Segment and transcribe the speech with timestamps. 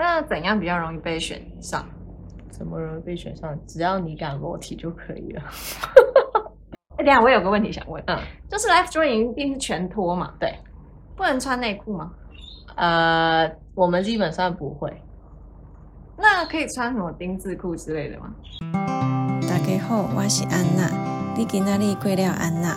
[0.00, 1.84] 那怎样比较容易被选上？
[2.50, 3.58] 怎么容易被选上？
[3.66, 5.42] 只要你敢裸体就可以了。
[6.98, 8.16] 哎、欸，等下我有个问题想问，嗯，
[8.48, 10.32] 就是 life drawing 一定是全脱嘛？
[10.38, 10.56] 对，
[11.16, 12.12] 不能穿内裤吗？
[12.76, 15.02] 呃，我们基本上不会。
[16.16, 18.32] 那可以穿什么丁字裤之类的吗？
[19.48, 22.74] 大家好，我是安娜，你今仔日过了安娜，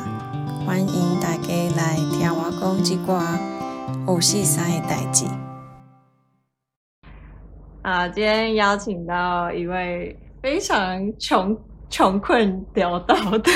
[0.65, 5.25] 欢迎大家来听我讲一寡五四三的代志。
[7.81, 11.57] 啊，今天邀请到一位非常穷
[11.89, 13.51] 穷困潦倒的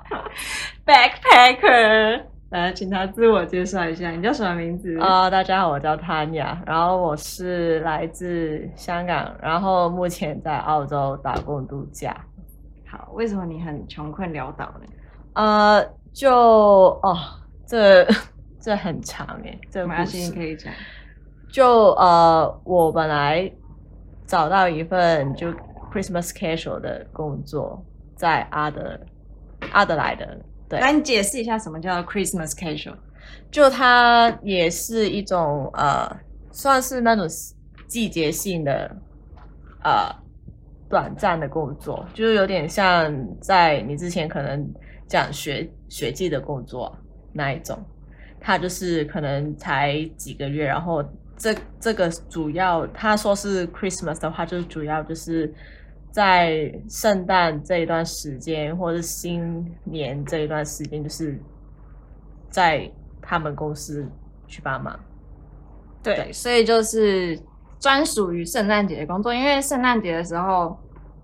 [0.86, 4.98] backpacker，来，请他自我介绍一下，你叫什么名字？
[4.98, 12.16] 啊、呃，大家好，我叫 Tanya，然后我是来自香港，然后目前在澳洲打工度假。
[12.88, 14.86] 好，为什么你很穷困潦倒呢？
[15.34, 16.30] 呃，就
[17.02, 17.18] 哦，
[17.66, 18.06] 这
[18.58, 20.72] 这很长哎，这没关系，你可以讲。
[21.52, 23.52] 就呃，我本来
[24.26, 25.48] 找到一份就
[25.92, 27.84] Christmas casual 的工作，
[28.16, 28.98] 在阿德
[29.70, 30.26] 阿德莱德。
[30.66, 32.94] 对，来你解释一下什么叫 Christmas casual？
[33.50, 36.10] 就它也是一种呃，
[36.50, 37.28] 算是那种
[37.86, 38.90] 季节性的
[39.84, 40.10] 呃
[40.88, 44.66] 短暂的工作，就是有点像在你之前可能
[45.06, 46.96] 讲学学季的工作
[47.30, 47.78] 那一种，
[48.40, 51.04] 它就是可能才几个月，然后。
[51.42, 55.52] 这这个主要他说是 Christmas 的话，就是主要就是
[56.12, 61.36] 在圣诞这一段时间，或者是新年这一段时间，就是
[62.48, 62.88] 在
[63.20, 64.08] 他们公司
[64.46, 64.96] 去帮忙。
[66.00, 67.36] 对，对，所以就是
[67.80, 70.78] 专属于圣诞节的工作，因为圣诞节的时候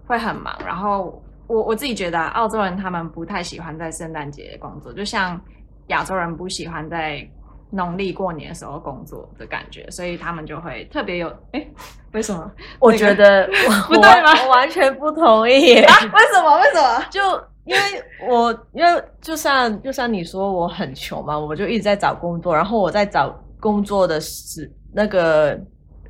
[0.04, 0.52] 会很忙。
[0.66, 5.40] 然后我我自己觉得，澳洲人他们不太喜欢在圣诞节工作，就像
[5.86, 7.24] 亚洲人不喜欢在。
[7.70, 11.66] 农历过年的时候工作的感觉，所以他们就会特别有哎，
[12.12, 12.50] 为什么？
[12.80, 14.32] 我觉得我 不对吗？
[14.44, 15.74] 我完全不同意。
[15.82, 16.58] 啊，为什么？
[16.60, 17.04] 为什么？
[17.10, 17.20] 就
[17.64, 17.80] 因为
[18.26, 25.58] 我因为就像就像你说我很穷嘛，我就一直在找工作，然后我在找工作的时那个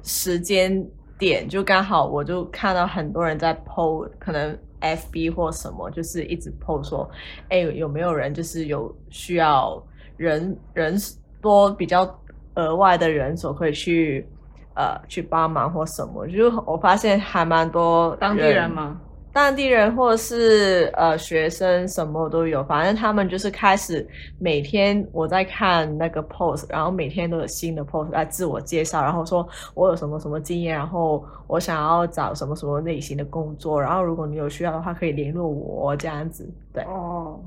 [0.05, 0.87] 时间
[1.19, 7.11] 点，就刚好我就看到很多人在 po，可能 FB 或什么，就是一直 po 说，
[7.49, 9.83] 哎，有没有人就是有需要
[10.17, 10.97] 人人。
[11.41, 12.09] 多比较
[12.55, 14.27] 额外的人手可以去
[14.75, 19.01] 呃去帮忙或什么，就是我发现还蛮多当地人吗？
[19.31, 24.05] 当地人或者是呃学生什么都有，反正他们就是开始
[24.41, 36.49] 每天我在看那个 post，然后每天都有新的 post 来自我介绍，然后说我有什么什么经验，然后我想要找什么什么类型的工作，然后如果你有需要的话可以联络我这样子。
[36.73, 37.39] 对哦，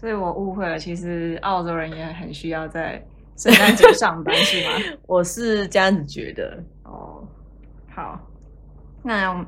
[0.00, 3.04] 所以我误会了，其实澳洲人也很需要在。
[3.36, 4.72] 圣诞节上班 是吗？
[5.06, 7.22] 我是这样子觉得哦。
[7.94, 8.18] 好，
[9.02, 9.46] 那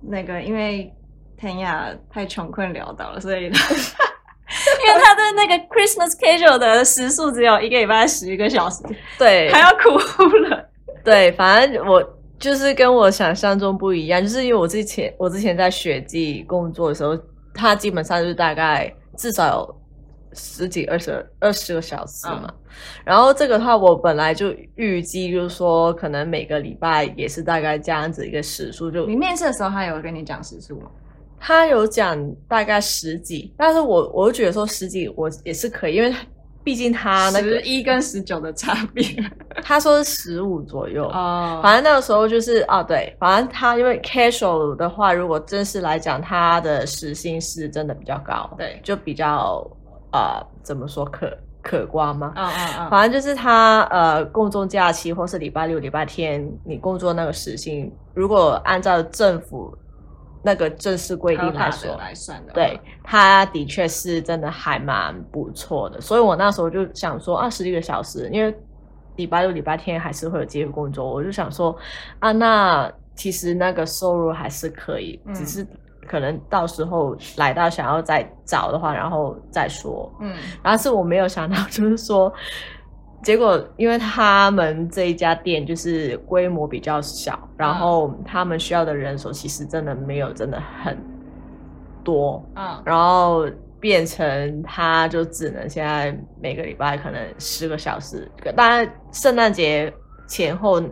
[0.00, 0.92] 那个因为
[1.40, 8.82] Tanya 太穷困潦倒了，所以 因为他的那个 Christmas casual 的时速只有一个礼拜十一个小时，
[9.18, 9.96] 对，还要哭
[10.48, 10.68] 了。
[11.04, 12.02] 对，反正我
[12.38, 17.18] 就是跟我想象中不一样，就是因为我之前我之前在雪季工作的时候，
[17.54, 19.83] 他基本上就是大概至少有。
[20.34, 22.54] 十几二十二十个小时嘛，嗯、
[23.04, 28.90] 然后这个的话，我本来就预计就是说，可能每个礼拜也是大概这样子一个时数。
[28.90, 30.90] 就你面试的时候，他有跟你讲时数吗？
[31.38, 32.18] 他有讲
[32.48, 36.14] 大概十几，但是我我就觉得说十几我也是可以，因为
[36.62, 39.04] 毕竟他那个十一跟十九的差别，
[39.62, 41.60] 他说是十五左右哦。
[41.62, 49.70] 反正那个时候就是啊，对，反正他因为 casual 的话，如果正式来讲，他的时薪是真的比较高，对，就比较。
[50.14, 52.32] 呃，怎么说可可观吗？
[52.36, 59.76] 嗯嗯嗯，反正就是他呃，公众假期或是礼拜六、礼拜天，你工作那个时薪，如果按照政府
[60.42, 66.00] 那个正式规定来说来算的，对，他的确是真的还蛮不错的。
[66.00, 68.56] 所以我那时候就想说，二，十一个小时，因为
[69.16, 71.76] 礼拜六、礼拜天还是会有机会工作，我就想说，
[72.20, 75.66] 啊，那其实那个收入还是可以，嗯、只是。
[76.06, 80.12] 可能到时候来到想要再找的话，然后再说。
[80.20, 82.32] 嗯，然后是我没有想到，就是说，
[83.22, 90.96] 结果因为他们这一家店就是规模比较小，然后他们需要的人手其实真的没有真的很
[92.02, 92.44] 多。
[92.54, 93.46] 嗯，然后
[93.80, 98.30] 变成他就只能现在每个礼拜可能十个小时。
[98.56, 99.92] 当然，圣诞节
[100.26, 100.82] 前后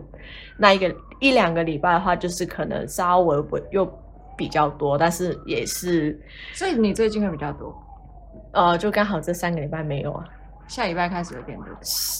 [0.57, 4.02] 那一个一两个礼拜的话，就是可能稍微又。
[4.35, 6.19] 比较多，但是也是，
[6.53, 7.75] 所以你最近会比较多，
[8.51, 10.25] 呃，就刚好这三个礼拜没有啊，
[10.67, 11.67] 下礼拜开始有变多，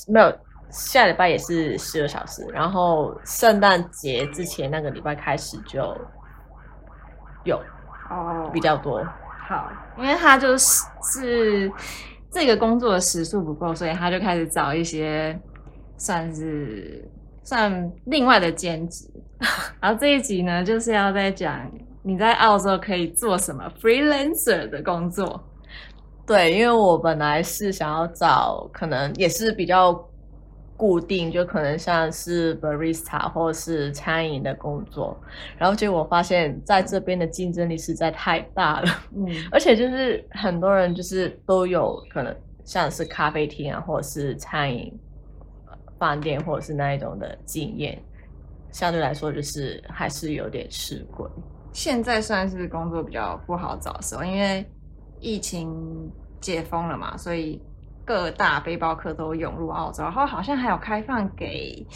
[0.07, 0.37] 没有，
[0.69, 5.79] 下礼拜也是十二小时，然后圣诞节之前那个礼拜开始就
[7.43, 7.61] 有
[8.09, 9.03] 哦比较多。
[9.47, 11.71] 好，因为他就是是
[12.31, 15.37] 这个工作的时数不够，所以他就开始找一些
[15.97, 17.07] 算是
[17.43, 19.05] 算另外的兼职。
[19.81, 21.69] 然后这一集呢，就是要在讲
[22.03, 25.43] 你在澳洲可以做什么 freelancer 的工作。
[26.27, 30.07] 对，因为我本来是想要找可能也是比较。
[30.75, 35.15] 固定就可能像是 barista 或是餐饮的工作，
[35.55, 42.35] 然后结果我发现在这边的竞争力实在太大了，嗯，而且就是很多人就是都有可能
[42.65, 44.91] 像是咖啡厅啊，或者是餐饮
[45.99, 47.97] 饭店或者是那一种的经验，
[48.71, 51.25] 相对来说就是还是有点吃亏。
[51.73, 54.65] 现在算是工作比较不好找的时候，因为
[55.19, 55.69] 疫情
[56.39, 57.61] 解封了嘛，所以。
[58.05, 61.87] 各大背包客都涌入澳洲，然后好像还有开放给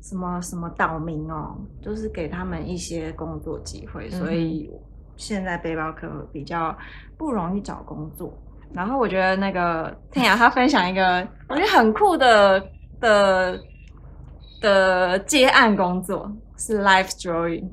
[0.00, 4.70] 什么什么岛民哦，就是给他们一些工作机会，所以
[5.18, 6.74] 现在背包客比较
[7.18, 8.32] 不容易找工作。
[8.72, 12.66] 然后我觉得那个天雅他分享一个我觉得很酷的
[12.98, 13.60] 的
[14.62, 17.68] 的接案工作是 Life Drawing，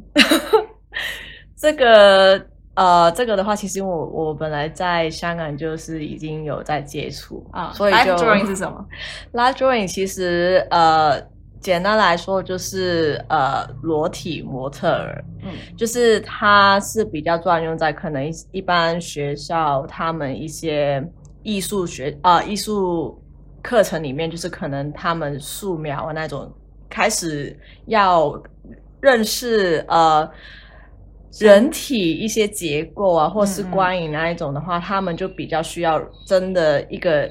[1.61, 2.43] 这个。
[2.73, 8.85] 呃，这个的话，其实我我本来在香港就是已经有在接触啊，所以就 Life Drawing 是什么？
[9.33, 11.21] Life Drawing 其实呃，
[11.59, 21.05] 简单来说就是呃，裸体模特儿，嗯，就是它是比较专用在可能一一般学校他们一些
[21.43, 23.21] 艺术学啊、呃、艺术
[23.61, 26.49] 课程里面，就是可能他们素描啊那种
[26.89, 27.55] 开始
[27.87, 28.41] 要
[29.01, 30.27] 认识呃。
[31.39, 37.29] 人体一些结构啊，或是光影那一种的话，他们就比较需要真的一个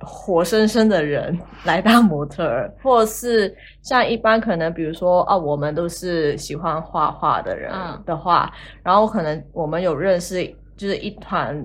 [0.00, 7.70] 活生生的人来当模特儿， 或者是像一般可能比如说啊，我们都是喜欢画画的人
[8.04, 10.44] 的话，嗯、然后可能我们有认识，
[10.76, 11.64] 就是一团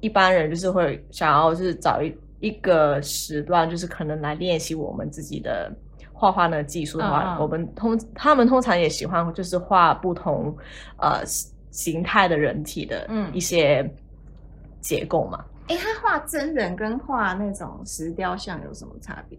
[0.00, 5.72] 一般人，就是会想要就是找一一个时段，就是可能来练习我们自己的。
[6.18, 10.56] 画画那个技术的话，uh, 我们通他们通常也喜欢就是画不同
[10.96, 11.22] 呃
[11.70, 13.86] 形态的人体的一些
[14.80, 15.44] 结构嘛。
[15.68, 19.38] 哎、嗯，他画真人跟画那种石雕像有什么差别？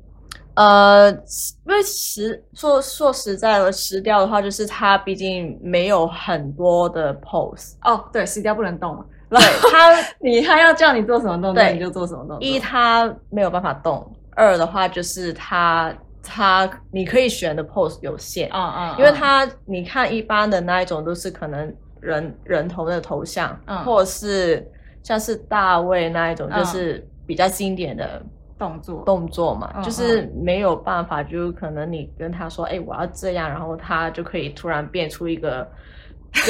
[0.54, 7.74] 呃，因为石说说实在的，石雕的话就是它毕竟没有很多的 pose。
[7.82, 9.04] 哦，对，石雕不能动嘛。
[9.30, 9.40] 对，
[9.72, 12.40] 他 你他要叫你做什么动作你就做什么动作。
[12.40, 14.00] 一，他没有办法动；
[14.36, 15.92] 二的话就是他。
[16.28, 18.50] 他你可以选的 pose 有限。
[18.52, 24.70] 啊啊，因为他你看一般的那一种都是可能人人头的头像，嗯，或者是
[25.02, 28.22] 像是大卫那一种，就是比较经典的
[28.58, 29.04] 动作。
[29.06, 35.68] 动作嘛，就是没有办法，就可能你跟他说，哎，我要这样，然后他就可以突然变出一个。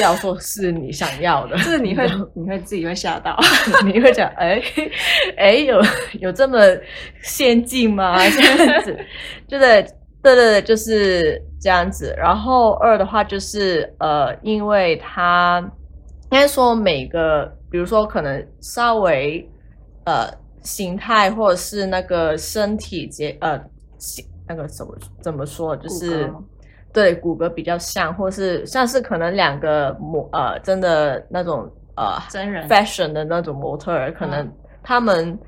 [0.00, 3.36] 要说是你想要的， 就是你会 你会自己会吓到，
[3.84, 4.62] 你会讲哎
[5.36, 5.80] 哎有
[6.20, 6.58] 有这么
[7.22, 8.16] 先进吗？
[8.30, 8.96] 这样子，
[9.48, 9.82] 就对
[10.22, 12.14] 对对对，就是这样子。
[12.18, 15.60] 然后二的话就是呃，因为他
[16.30, 19.48] 应该说每个，比如说可能稍微
[20.04, 20.28] 呃
[20.62, 23.58] 形态或者是那个身体结呃
[23.98, 26.32] 形那个怎么怎么说就是。
[26.92, 34.50] 对，骨骼比较像，或是像是可能两个模呃，真的那种呃真人 fashion 的那种模特儿，可能
[34.82, 35.38] 他们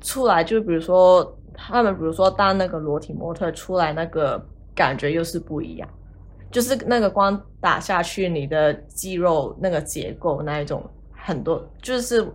[0.00, 4.40] 出来就比如说他们比如说当那个裸体模特出来，那个
[4.74, 5.88] 感觉又是不一样，
[6.50, 12.26] 就是那个光打下去，你的肌肉那个结构那一种很多就是。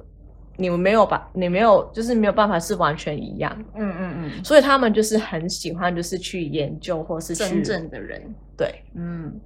[0.57, 3.53] 你们没有把，你没有，就是没有办法是完全一样。
[3.74, 4.41] 嗯嗯嗯。
[4.41, 8.34] 所以他们就是很喜欢，就是去研究，或是去真正的人。
[8.57, 9.39] 对，嗯。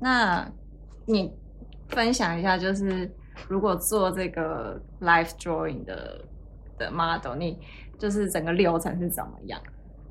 [0.00, 0.50] 那
[1.06, 1.32] 你
[1.88, 3.10] 分享一下，就是
[3.48, 6.24] 如果做这个 life drawing 的
[6.78, 7.58] 的 model，你
[7.98, 9.60] 就是整个流程是怎么样？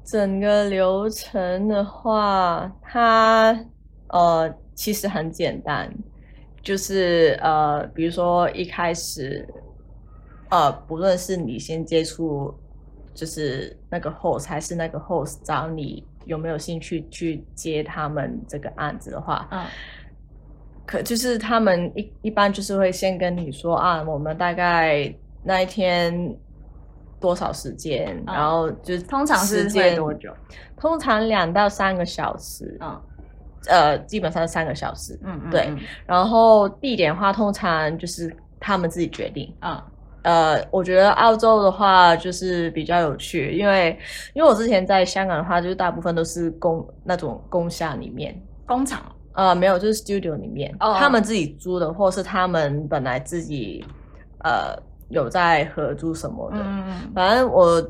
[0.03, 3.57] 整个流程的话，它
[4.09, 5.93] 呃其实很简单，
[6.61, 9.47] 就是呃，比如说一开始。
[10.49, 12.55] 呃，不论是你先接触，
[13.13, 19.65] 就是那个 host，还是那个 host 找你有没有兴趣去接他们这个案子的话，嗯，
[20.85, 25.11] 可就是他们一一般就是会先跟你说啊，我们大概
[25.43, 26.35] 那一天
[27.19, 30.31] 多少时间，嗯、然后就通常时间多久？
[30.77, 33.01] 通常两到三个小时，嗯，
[33.67, 35.73] 呃，基本上是三个小时，嗯，嗯，嗯，对，
[36.05, 39.81] 然后地点的话，通常就是他们自己决定，嗯。
[40.27, 43.97] 呃，我觉得澳洲的话就是比较有趣，因为
[44.33, 50.97] 因为我之前在香港的话，就是大部分都是工那种工厦里面工厂，呃，没有，就是 studio 里面，oh.
[50.97, 53.85] 他们自己租的，或是他们本来自己
[54.43, 56.57] 呃有在合租什么的。
[57.15, 57.81] 反正我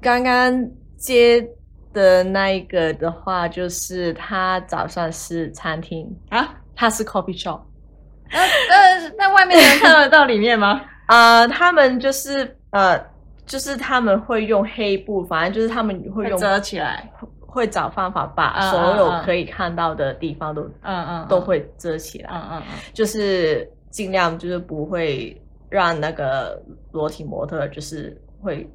[0.00, 1.48] 刚刚接
[1.92, 7.60] 的那一个的话，就是他早上是餐厅啊，他是 coffee shop。
[8.32, 10.80] 那那那外面的人看得到里面吗？
[11.08, 12.98] 啊、呃，他们就是呃，
[13.44, 17.10] 就是他们会用黑布，反正就是他们会用遮起来，
[17.40, 26.62] 会找方法把所有可以看到的地方都嗯嗯都会遮起来，嗯嗯嗯，就是尽量就是不会让那个
[26.92, 28.68] 裸体模特就是会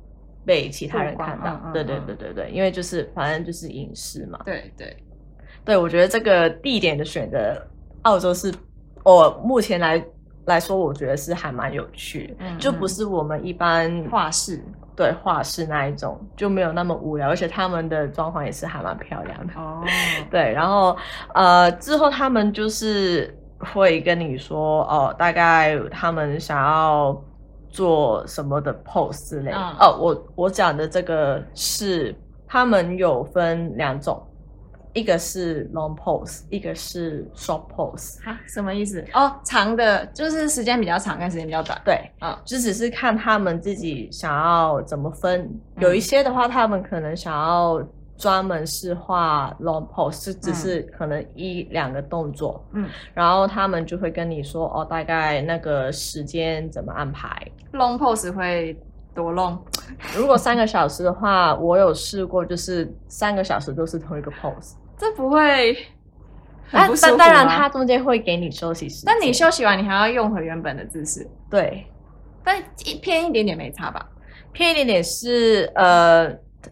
[0.45, 4.95] 被其他人看到，对对对对对，因为就是反正就是隐私嘛，对对。
[5.65, 7.55] 对，我觉得这个地点的选择，
[8.01, 8.53] 澳洲是。
[9.05, 10.01] 我目前来
[10.45, 14.61] 来说，我觉得是还蛮有趣，嗯，就不是我们一般画室
[14.95, 19.83] 对画室那一种，就没有那么无聊，而且他们的装潢也是还蛮漂亮的哦。
[20.29, 20.95] 对，然后
[21.33, 27.19] 呃之后他们就是会跟你说哦，大概他们想要
[27.69, 29.57] 做什么的 pose 之类的。
[29.57, 29.97] 嗯、哦。
[29.99, 32.13] 我我讲的这个是
[32.47, 34.21] 他们有分两种。
[34.93, 38.23] 一个是 long pose，一个是 short pose。
[38.23, 39.03] 哈，什么意思？
[39.13, 41.81] 哦，长的就是时间比较长，跟时间比较短。
[41.83, 45.41] 对，啊、嗯，就只是看他们自己想要怎么分。
[45.41, 47.81] 嗯、有一些的话，他们可能想要
[48.17, 52.63] 专门是画 long pose，就只是可能一两个动作。
[52.73, 57.29] 嗯，然后他们就会跟你说，哦，大概那个时间怎么安排。
[57.73, 58.79] long pose 会
[59.15, 59.57] 多 long？
[60.15, 64.75] 如果三个小时的话，我有试过，就是三个小时都是同一个 pose。
[64.97, 65.77] 这不会
[66.69, 67.17] 很不舒服吗？
[67.17, 69.03] 但当然，它中间会给你休息时间。
[69.05, 71.27] 但你休息完，你还要用回原本的姿势。
[71.49, 71.85] 对，
[72.43, 74.05] 但一偏一点点没差吧？
[74.51, 76.29] 偏一点点是呃，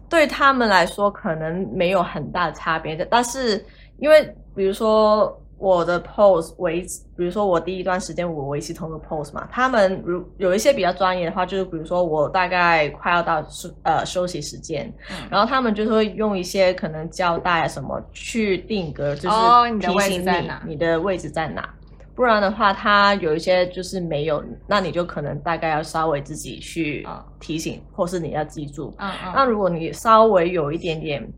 [0.09, 3.05] 对他们来说可能没有很大的差别的。
[3.09, 3.65] 但是
[3.97, 4.23] 因为
[4.55, 5.37] 比如说。
[5.61, 6.81] 我的 pose 维，
[7.15, 21.69] 比如说我第一段时间我维持同一个 pose 嘛，他们如有一些比较专业的话，就是比如说我大概快要到休呃休息时间，嗯、然后他们就是会用一些可能胶带啊什么去定格，就是提醒你，你的位置在哪，你的位置在哪，
[22.15, 27.07] 不然的话，他有一些就是没有，那你就可能大概要稍微自己去
[27.39, 28.91] 提醒，嗯、或是你要记住。
[28.97, 29.31] 嗯嗯。
[29.35, 31.31] 那如果你稍微有一点点。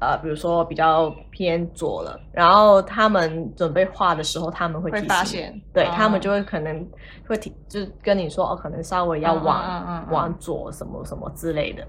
[0.00, 6.86] 呃，比如说比较偏左了，然后他们准备画的时候，他们会发现，对、哦、他们就会可能
[7.26, 11.86] 会提，就跟你说哦，可能稍微要往、往左什么什么之类的，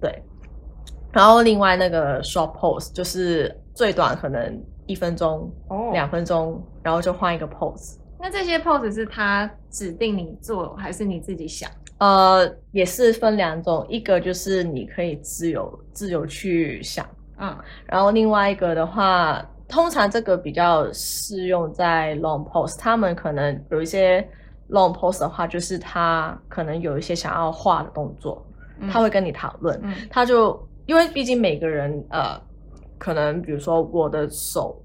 [0.00, 0.22] 对。
[1.12, 7.96] 然后另外那个 short pose 就是最短可能一分钟、哦、两分钟，然后就换一个 pose。
[8.18, 11.70] 那这些 pose 是他指定你做，还是你自己想？
[11.98, 17.06] 呃，也是分两种，一个就是你可以自由自由去想。
[17.38, 24.26] 嗯，然后另外一个的话，通常这个比较适用在 long pose，他们可能有一些
[24.70, 28.44] long pose 的话，就是他可能有一些想要画的动作，
[28.80, 32.40] 嗯、他会跟你讨论，嗯、他就因为毕竟每个人呃，
[32.98, 34.80] 可能比如说我的手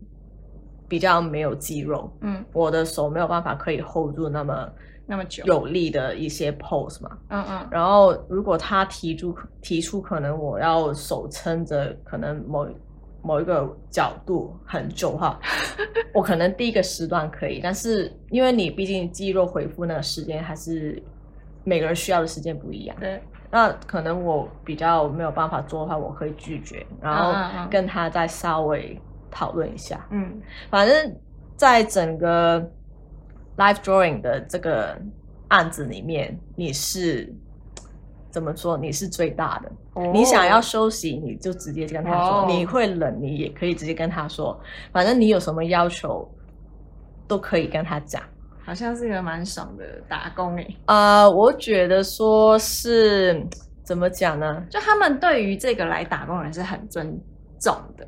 [0.91, 4.69] 比较没有肌肉，嗯，我的手没有办法可以 hold 住那么。
[5.07, 5.43] 那么久。
[5.45, 12.67] 有力的一些 pose 嘛，嗯嗯，然后如果他提出提出可能我要手撑着，可能某
[13.21, 15.39] 某一个角度很久哈，
[16.13, 21.01] 我可能第一个时段可以，但是因为你毕竟肌肉恢复那个时间还是
[21.63, 27.33] 每个人需要的时间不一样，对，那可能我比较没有办法做的话，我可以拒绝，然后
[27.69, 28.97] 跟他再稍微
[29.31, 31.15] 讨论一下，嗯，反正
[31.55, 32.71] 在整个。
[33.57, 34.97] Live drawing 的这个
[35.49, 37.31] 案子里面，你是
[38.31, 38.77] 怎么说？
[38.77, 39.71] 你是最大的。
[39.93, 40.07] Oh.
[40.11, 42.39] 你想要休息，你就直接跟他说。
[42.39, 42.49] Oh.
[42.49, 44.59] 你会冷，你也可以直接跟他说。
[44.91, 46.27] 反正你有什么要求，
[47.27, 48.23] 都可以跟他讲。
[48.63, 50.77] 好像是一个蛮爽的打工诶。
[50.85, 53.45] 呃，我觉得说是
[53.83, 54.65] 怎么讲呢？
[54.69, 57.19] 就他们对于这个来打工人是很尊
[57.59, 58.07] 重的。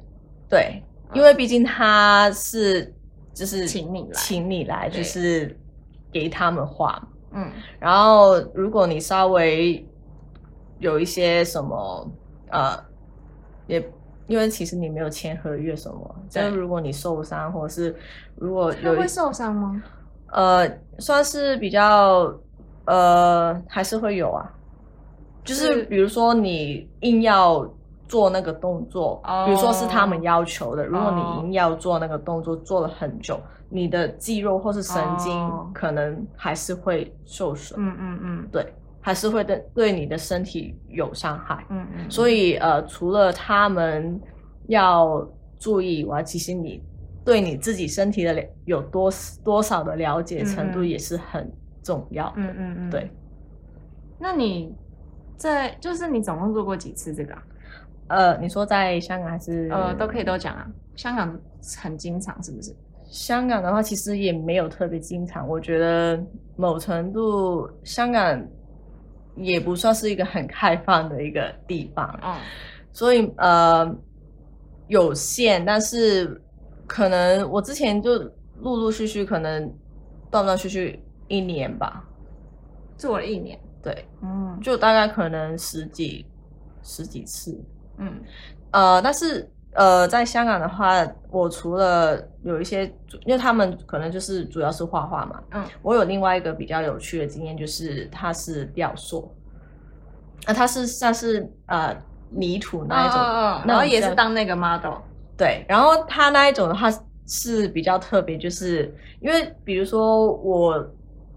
[0.50, 0.82] 对，
[1.14, 2.94] 因为毕竟他是。
[3.36, 5.58] 就是请你来，请你来，就是
[6.12, 7.02] 给他们画。
[7.32, 9.84] 嗯，然后如果你稍微
[10.78, 12.08] 有一些什么，
[12.52, 12.78] 呃，
[13.66, 13.84] 也
[14.28, 17.96] 因为其实你没有签合约什么，就是如果你受伤，或者是
[18.36, 19.82] 如果有会受伤吗？
[20.28, 22.32] 呃，算是比较，
[22.86, 24.48] 呃，还是会有啊。
[25.44, 27.68] 就是比如说你硬要。
[28.14, 30.86] 做那个动作，oh, 比如说是他们要求的。
[30.86, 33.92] 如果你硬要做那个动作，做了很久，你、oh.
[33.92, 37.80] 的肌肉或是神经可能还是会受损。
[37.82, 38.72] 嗯嗯嗯，对。
[39.02, 41.66] 还是会对对你的身体有伤害。
[41.70, 44.22] 嗯嗯，所以呃，除了他们
[44.68, 45.28] 要
[45.58, 46.84] 注意以外，其实你
[47.26, 49.12] 对你自己身体的了有多
[49.44, 51.52] 多少的了解程度也是很
[51.82, 52.32] 重要。
[52.36, 53.10] 嗯嗯嗯，对。
[54.20, 54.72] 那你
[55.36, 57.44] 在就是你总共做过几次这个啊？
[58.08, 59.70] 呃，你说在香港还是？
[59.72, 60.68] 呃都可以都讲啊？
[60.96, 61.40] 香港
[61.78, 62.76] 很经常是不是？
[63.08, 66.20] 香港的话其实也没有特别经常，我觉得
[66.56, 68.44] 某程度香港
[69.36, 72.36] 也不算是一个很开放的一个地方，嗯，
[72.92, 73.96] 所以呃
[74.88, 76.42] 有限，但是
[76.88, 78.18] 可能我之前就
[78.60, 79.72] 陆陆续续可能
[80.32, 82.04] 断断续续一年吧，
[82.98, 86.26] 做了一年，对，嗯，就大概可能十几
[86.82, 87.64] 十几次。
[87.98, 88.22] 嗯，
[88.72, 92.86] 呃，但是呃，在香港的话，我除了有一些，
[93.26, 99.32] 因为他们可能就是主要是画画嘛，嗯，我有另外一个比较有趣的经验，就是它是雕塑，
[100.46, 101.96] 啊、呃，他是像是呃
[102.30, 104.94] 泥土那一种，哦哦、然后也是当那个 model，
[105.36, 106.88] 对，然后它那一种的话
[107.26, 110.88] 是比较特别，就是因为比如说我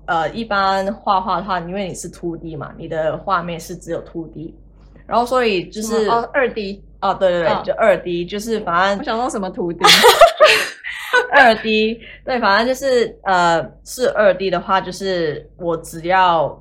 [0.04, 4.52] 呃一般画画的话，因为你是 2D 嘛，你的画面是只有 2D。
[5.06, 9.80] 然后，所以就是哦，二 D 哦，对对对，哦、就二 D，就是反正我想说什么图钉
[11.32, 16.60] 二 D，对，反正就是呃，是二 D 的话，就是我只要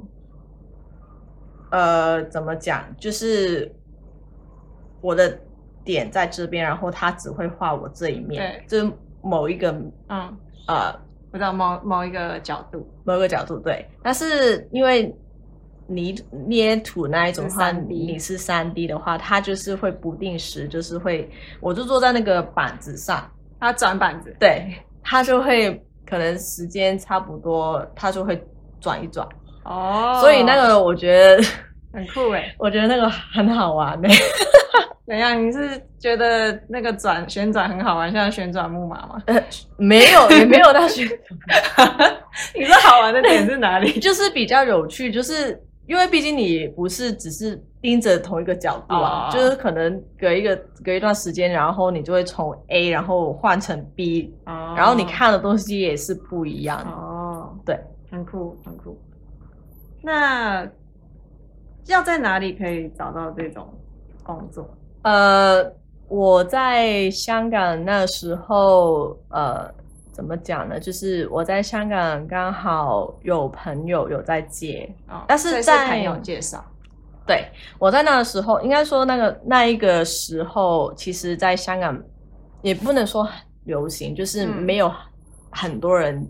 [1.72, 3.74] 呃，怎么讲，就是
[5.02, 5.40] 我的
[5.84, 8.80] 点在这边，然后他只会画我这一面，对。
[8.80, 9.72] 就是某一个
[10.10, 10.38] 嗯。
[10.68, 10.92] 呃，
[11.32, 15.14] 不知道某某一个角度，某一个角度，对，但是因为。
[15.88, 16.16] 泥
[16.48, 24.74] 捏土那一种话，你是三 D 的话，它就是会不定时，就是会，我就坐在那个板子上，它转板子，对，
[25.04, 28.44] 它就会可能时间差不多，它就会
[28.80, 29.28] 转一转。
[29.64, 31.44] 哦，所以那个我觉得
[31.94, 34.10] 很酷诶， 我觉得那个很好玩诶。
[35.06, 35.40] 怎样？
[35.40, 39.22] 你是觉得那个转旋转很好玩，像旋转木马吗？
[39.28, 39.44] 呃，
[39.78, 41.20] 没有，也没有到旋转。
[42.58, 44.00] 你说好玩的点是哪里？
[44.00, 45.62] 就是比较有趣，就是。
[45.88, 49.34] 因为毕竟你不是只是盯着同一个角度啊，oh.
[49.34, 54.78] 就是可能隔一个隔一段时间，然后你就会从 A 然后换成 B，oh.
[54.78, 57.52] 然后你看的东西也是不一样哦。
[57.52, 57.66] Oh.
[57.66, 58.98] 对，很酷很酷。
[60.02, 60.68] 那
[61.86, 63.68] 要在哪里可以找到这种
[64.24, 64.68] 工作？
[65.04, 65.72] 呃，
[66.08, 69.72] 我在香港那时候，呃。
[70.16, 70.80] 怎么讲呢？
[70.80, 76.64] 就是我在香港刚好有朋友有在接，哦、但是在是朋友介绍。
[77.28, 77.46] 对，
[77.78, 82.02] 我在那个时候，应该说那个那一个时候，其实在香港
[82.62, 83.34] 也不能说很
[83.66, 84.90] 流行，就是没有
[85.50, 86.26] 很多人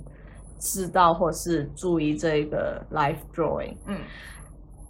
[0.58, 3.76] 知道或是注意这个 life drawing。
[3.86, 4.00] 嗯，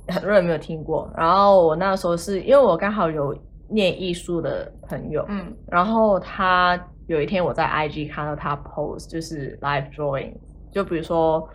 [0.08, 1.12] 很多人没有听过。
[1.17, 6.81] 然后我那个时候是因为我刚好有念艺术的朋友，嗯，然后他。
[7.07, 10.33] 有一天我在 IG 看到他 post 就是 live drawing，
[10.71, 11.47] 就比如说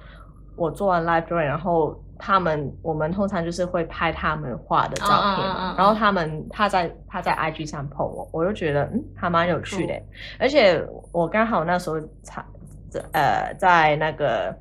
[0.56, 5.78] 我做完 live drawing，然后他们我们通常就是会拍他们画的照片，uh, uh, uh, uh.
[5.78, 10.02] 然后他们他在他在 IG 上 po 我，我就觉得嗯还蛮有趣的，uh.
[10.38, 12.44] 而且我刚好那时候才
[13.12, 14.54] 呃在那个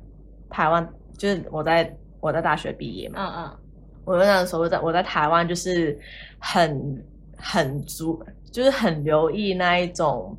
[0.48, 3.58] 台湾，就是我在我在大学毕业嘛，嗯嗯，
[4.04, 5.96] 我那时候在我在台湾就是
[6.38, 7.04] 很
[7.36, 10.36] 很足，就是很留意那一种。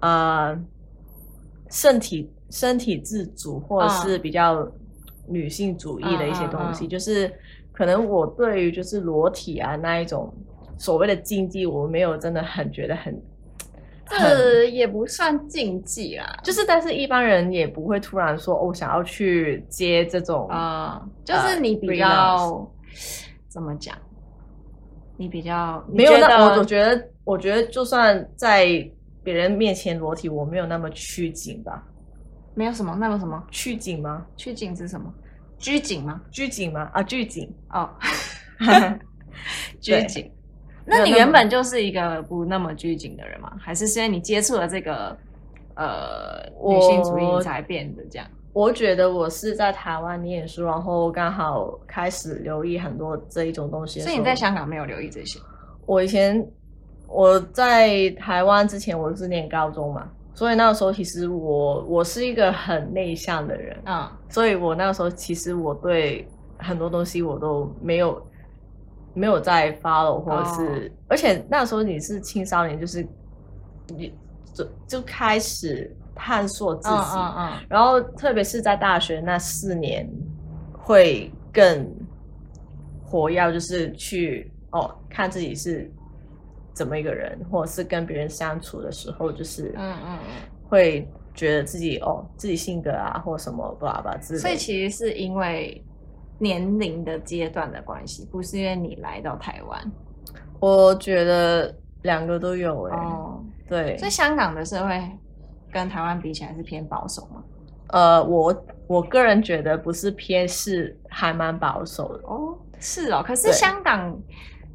[0.00, 0.58] 呃，
[1.70, 4.70] 身体身体自主，或者是比较
[5.26, 6.88] 女性主义的一些东西，uh, uh, uh, uh.
[6.88, 7.34] 就是
[7.72, 10.32] 可能我对于就是裸体啊那一种
[10.78, 13.18] 所谓的禁忌，我没有真的很觉得很，
[14.06, 22.68] 这也不算禁忌啦，就是但是一般人也不会突然说我、哦、想要去接这种啊，uh, 就是你比较、uh,
[23.48, 23.96] 怎么讲？
[25.16, 28.88] 你比较没有那我我觉得我觉得就算在。
[29.26, 31.82] 别人面前裸体，我没有那么拘谨吧？
[32.54, 34.24] 没有什么，那个什么拘谨吗？
[34.36, 35.12] 拘谨是什么？
[35.58, 36.20] 拘谨吗？
[36.30, 36.88] 拘谨吗？
[36.92, 37.90] 啊，拘谨哦，
[39.82, 40.30] 拘谨。
[40.84, 43.52] 那你原本就是一个不那么拘谨的人吗？
[43.58, 45.18] 还是现在你接触了这个
[45.74, 48.30] 呃女性主义才变得这样？
[48.52, 53.98] 我觉得我是在台湾念书，然后刚好开始留意很多这一种东西。
[53.98, 55.40] 所以你在香港没有留意这些？
[55.84, 56.48] 我以前。
[57.08, 68.26] 我在台湾之前，我是念高中嘛，所以那个时候其实我我是一个很内向的人啊，嗯、所以我那个时候其实我对很多东西我都没有
[69.14, 73.06] 没有在 follow 或者是，哦、而且那时候你是青少年，就是
[73.88, 74.12] 你
[74.52, 80.06] 就就开始探索自己，嗯嗯嗯、然后特别是在大学那四年
[80.72, 81.88] 会更
[83.04, 85.90] 活跃，就是去哦看自己是
[86.76, 90.34] 怎么一个人，或者是跟别人相处的时候，就是嗯嗯嗯，
[90.68, 94.42] 会觉得自己哦自己性格啊或什么巴拉巴拉之类的。
[94.42, 95.82] 所以其实是因为
[96.38, 99.92] 年龄的阶段的关系，不是因为你来到台湾。
[100.60, 103.04] 我觉得两个都有哎、欸。
[103.06, 103.96] 哦，对。
[103.96, 105.02] 所以香港的社会
[105.72, 107.42] 跟台湾比起来是偏保守吗？
[107.88, 112.58] 呃，我我个人觉得不是偏，是还蛮保守的哦。
[112.78, 114.14] 是哦，可是香港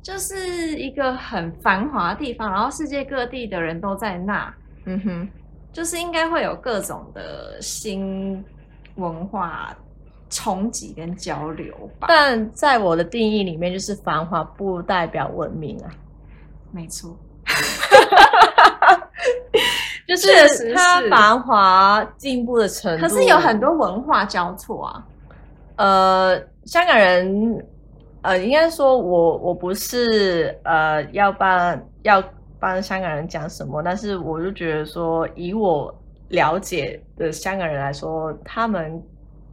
[0.02, 4.54] 就是一个很繁华的地方，然后世界各地的人都在那，
[4.86, 5.30] 嗯哼，
[5.72, 8.44] 就是应该会有各种的新
[8.96, 9.76] 文化
[10.30, 12.08] 冲击跟交流吧。
[12.10, 15.92] 但在我的定义里面，就是繁华不代表文明啊。
[16.72, 17.16] 没错。
[20.08, 25.06] 就是它繁华进步的程度，可是有很多文化交错啊。
[25.78, 27.66] 呃，香港人，
[28.22, 32.24] 呃，应该说我我不是呃要帮要
[32.60, 35.94] 帮香港人讲什么，但是我就觉得说，以我
[36.30, 39.02] 了解的香港人来说，他们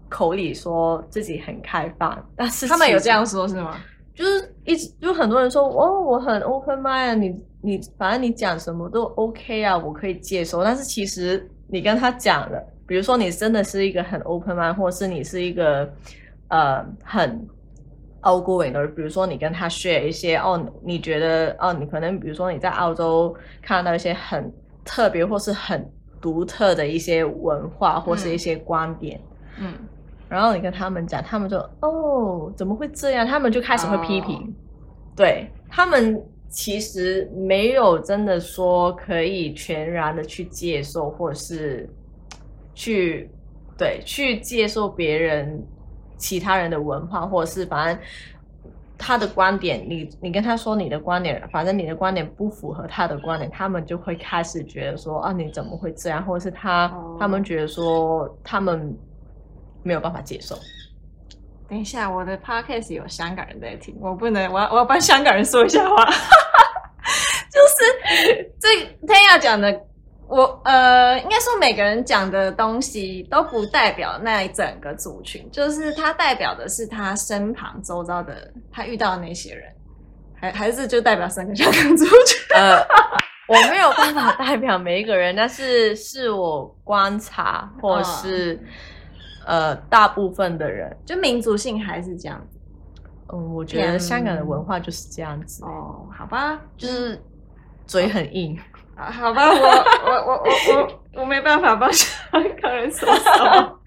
[0.08, 3.76] 口里说自己很开放，但是他们有这样说是吗？
[4.14, 7.48] 就是一直就很多人说哦，我很 open mind，你。
[7.60, 10.62] 你反正你讲什么都 OK 啊，我可以接受。
[10.62, 15.92] 但是其实你跟他讲了，比如说你真的是一个很 open mind，或是你是一个
[16.50, 17.44] 呃很
[18.94, 24.52] 比如说你跟他 share 一些哦，你觉得哦，你可能比如说你在澳洲看到一些很
[24.84, 25.88] 特别或是很
[26.20, 29.20] 独特的一些文化或是一些观点，
[29.58, 29.88] 嗯，嗯，
[30.28, 33.26] 然后你跟他们讲，他们就哦，怎么会这样？
[33.26, 34.52] 他们就开始会批评，哦、
[35.16, 36.20] 对他们。
[36.50, 41.86] 其实没有真的说可以全然的去接受，或者是
[42.72, 43.28] 去
[43.76, 45.62] 对去接受别人
[46.18, 47.98] 其他人的文化，或者是反正
[48.98, 58.94] 他的观点，你你跟他说你的观点，反正你的观点不符合他的观点，他们就会开始觉得说啊，你怎么会这样，或者是他、哦、他们觉得说他们
[59.82, 60.58] 没有办法接受。
[61.68, 66.04] 等一下，我的 podcast 有香港人在听，我不能，我要我要帮香港人说一下话。
[67.50, 68.68] 就是这
[69.06, 69.72] 天要讲的，
[70.28, 79.72] 我呃，应该说每个人讲的东西都不代表那一整个族群，就是他代表的是他身旁周遭的他遇到的那些人，
[80.36, 82.54] 还还是就代表整个香港族群？
[82.54, 82.78] 呃，
[83.48, 88.54] 我没有办法代表每一个人，但是是我观察，或是。
[88.54, 88.66] 嗯
[89.48, 92.58] 呃，大部分的人就民族性还是这样子。
[93.32, 95.64] 嗯，我觉得香港的文化就是这样子。
[95.64, 97.18] 哦，好吧，就是
[97.86, 98.58] 嘴很硬。
[98.98, 102.18] 啊，好吧，我我我我我我没办法帮香
[102.60, 103.78] 港人说什么。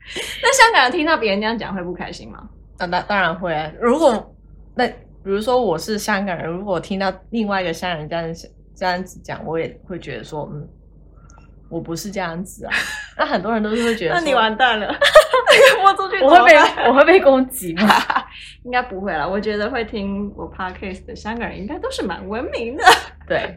[0.42, 2.40] 那香港人听到别人这样讲会不开心吗？
[2.80, 3.70] 那当当然会啊。
[3.82, 4.34] 如果
[4.74, 4.96] 那比
[5.26, 8.26] 如说我是香港人，如果听到另外一个香港人这样
[8.76, 10.68] 这样子讲，我也会觉得说，嗯，
[11.70, 12.72] 我不是这样子啊。
[13.18, 14.88] 那很多人都是会觉得， 那你完蛋了。
[15.84, 17.88] 我出去，我会被我会被攻击吗？
[18.64, 19.28] 应该不会啦。
[19.28, 22.84] 我觉得会听我 podcast 的香港人应该都是蛮文明的。
[23.28, 23.56] 对，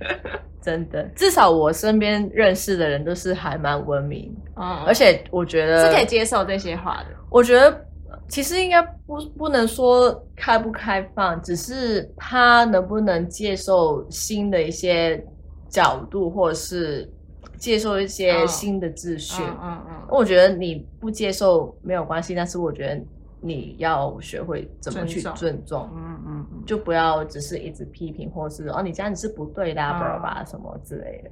[0.62, 4.34] 真的，至少我身边认识的人都是还蛮文明。
[4.56, 7.06] 嗯，而且我觉得是可以接受这些话的。
[7.30, 7.84] 我觉得
[8.28, 15.24] 其实应该不不能说开不开放，只是他能不能接受新的一些
[15.68, 17.10] 角度，或者是。
[17.56, 23.00] 接受一些新的资讯，嗯嗯，嗯，我觉得你不接受没有关系，但是我觉得
[23.46, 31.30] 你要学会怎么去尊重，嗯嗯，就不要只是一直批评，或是哦你这样子是不对的，啊，巴拉巴拉什么之类的。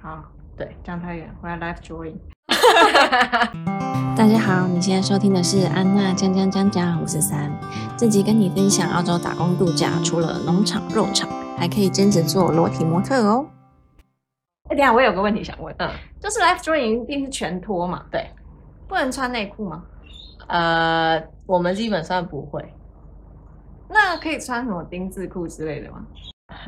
[0.00, 0.22] 好，
[0.56, 2.14] 对，讲太远，回来 live Joy。
[4.16, 7.50] 大家好，你现在收听的是安娜讲讲讲讲五十三，
[7.98, 13.44] 这集跟你分享澳洲打工度假，除了农场、肉场，还可以兼职做裸体模特哦。
[14.68, 18.04] 哎，等下，我有个问题想问，嗯，就是 live drawing 一定是全脱嘛？
[18.08, 18.30] 对，
[18.86, 19.82] 不能穿内裤吗？
[20.46, 22.64] 呃，我们基本上不会。
[23.88, 26.06] 那可以穿什么丁字裤之类的吗？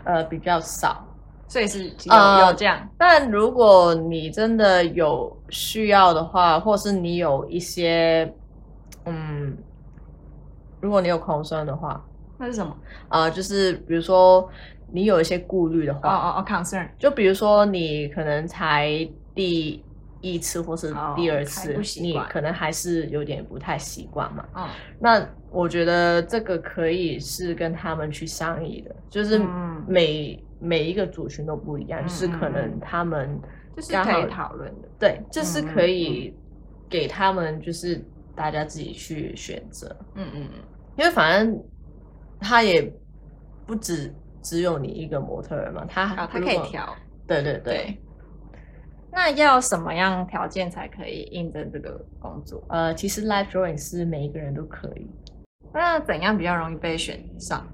[0.04, 1.04] 呃，比较少，
[1.46, 2.88] 所以是有、呃、有这样。
[2.98, 8.34] 但如果你真的有需要的话，或是你有一些，
[9.04, 9.56] 嗯，
[10.80, 12.04] 如果你有 concern 的话，
[12.38, 12.76] 那是什么？
[13.08, 14.48] 呃，就是比如说。
[14.94, 19.82] 你有一些顾虑的话，哦哦哦，concern，就比如说你可能才第
[20.22, 24.48] 一次或是第二次，哦、你可能还是有点不太习惯嘛。
[24.54, 29.38] 嗯、哦，那我觉得这个可以是跟他们去商议的，就是
[29.86, 33.38] 每、嗯、每一个族群都不一样，嗯、就是可能他们
[33.76, 36.34] 就是可以讨论的，对，这、就是可以
[36.88, 38.02] 给他们，就是
[38.34, 39.94] 大家自己去选择。
[40.14, 40.60] 嗯嗯嗯，
[40.96, 41.62] 因为反正。
[42.44, 42.92] 他也
[43.64, 46.92] 不止只有你一个模特儿嘛，他哦，他可以调。
[47.24, 47.62] 对对对。
[47.62, 47.98] 对
[49.14, 52.64] 那要什么样条件才可以应征这个工作？
[52.70, 55.06] 呃，其实 live drawing 是每一个人都可以。
[55.74, 57.66] 那怎样比较容易被选上？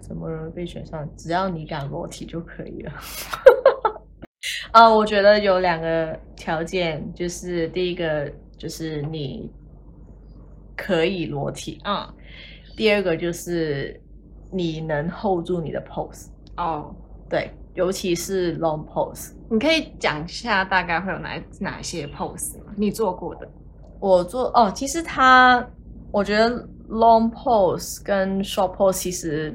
[0.00, 1.08] 怎么容易被选上？
[1.16, 2.92] 只要你敢裸体就可以了。
[4.72, 9.50] 啊、 呃，我觉得有两个条件，就是第一个就是你
[10.76, 12.06] 可以裸体，嗯，
[12.76, 13.98] 第二个就是
[14.52, 16.26] 你能 hold 住你的 pose。
[16.58, 16.94] 哦，
[17.28, 17.50] 对。
[17.74, 22.66] 尤其是 long pose，你可以讲一下大概会有哪哪些 pose 吗？
[22.76, 23.48] 你做过的？
[23.98, 25.68] 我做哦，其实它，
[26.12, 26.48] 我觉得
[26.88, 29.52] long pose 跟 short pose 其实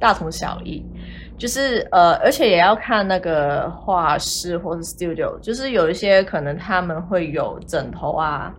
[0.00, 0.84] 大同小异，
[1.38, 8.52] 就是呃，而且也要看那个画室或是 studio，就是有一些可能他们会有枕头啊，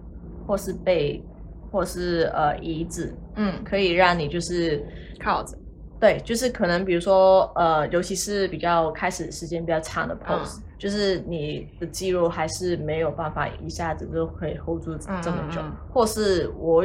[0.47, 1.21] 或是被，
[1.69, 4.81] 或是呃椅子，嗯，可以让你就是
[5.19, 5.57] 靠着。
[6.03, 16.81] 对，就是可能比如说，呃，尤其是比较开始时间比较长的 pose，、嗯、就是你的肌肉还是没有办法一下子就可以 hold 住这么久，嗯嗯嗯、或是我，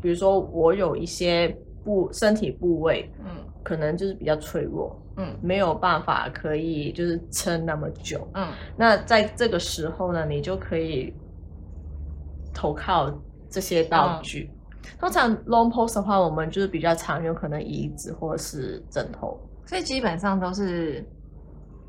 [0.00, 3.26] 比如说我有一些部身体部位，嗯，
[3.62, 11.12] 可能就是比较脆弱，嗯，没有办法可以就是撑那么久，嗯，那在这个时候呢，你就可以
[12.54, 13.12] 投靠
[13.50, 14.48] 这些道具。
[14.50, 14.59] 嗯
[14.98, 21.04] 通常 long pose 的话，我们就是比较常用可能椅子或者是枕头，所以基本上都是